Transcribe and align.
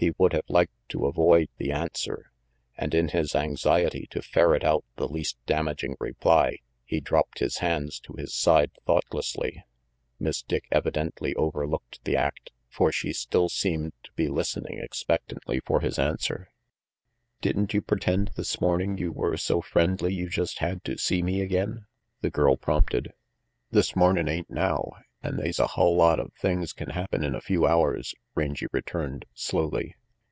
He 0.00 0.14
would 0.16 0.32
have 0.32 0.44
liked 0.48 0.88
to 0.90 1.06
avoid 1.06 1.48
the 1.56 1.72
answer, 1.72 2.30
and 2.76 2.94
in 2.94 3.08
his 3.08 3.34
anxiety 3.34 4.06
to 4.12 4.22
ferret 4.22 4.62
out 4.62 4.84
the 4.94 5.08
least 5.08 5.36
damaging 5.44 5.96
reply 5.98 6.58
he 6.84 7.00
dropped 7.00 7.40
his 7.40 7.56
hands 7.58 7.98
to 8.04 8.12
his 8.12 8.32
side 8.32 8.70
thoughtlessly. 8.86 9.64
Miss 10.20 10.40
Dick 10.42 10.66
evidently 10.70 11.34
overlooked 11.34 11.98
the 12.04 12.14
act, 12.14 12.52
for 12.68 12.92
she 12.92 13.12
still 13.12 13.48
seemed 13.48 13.92
to 14.04 14.12
be 14.12 14.28
listening 14.28 14.78
expectantly 14.78 15.58
for 15.58 15.80
his 15.80 15.98
answer. 15.98 16.48
286 17.42 17.42
RANGY 17.42 17.42
PETE 17.42 17.42
v> 17.42 17.50
sn 17.50 17.50
"Didn't 17.50 17.74
you 17.74 17.82
pretend 17.82 18.30
this 18.36 18.60
morning 18.60 18.98
you 18.98 19.10
were 19.10 19.36
so 19.36 19.60
friendly 19.60 20.14
you 20.14 20.28
just 20.28 20.60
had 20.60 20.84
to 20.84 20.96
see 20.96 21.24
me 21.24 21.40
again?" 21.40 21.86
the 22.20 22.30
girl 22.30 22.56
prompted. 22.56 23.14
"This 23.72 23.96
mornin' 23.96 24.28
ain't 24.28 24.48
now, 24.48 24.92
an' 25.20 25.36
they's 25.36 25.58
a 25.58 25.66
hull 25.74 25.96
lot 25.96 26.20
of 26.20 26.32
things 26.34 26.72
can 26.72 26.90
happen 26.90 27.24
in 27.24 27.34
a 27.34 27.40
few 27.40 27.66
hours," 27.66 28.14
Rangy 28.36 28.66
returned 28.72 29.24
slowly. 29.34 29.96